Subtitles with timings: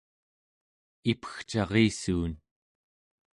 [1.11, 2.33] ipegcarissuun